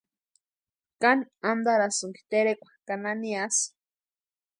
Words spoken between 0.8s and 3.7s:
¿Káni antarasïnki terekwa ka naniasï?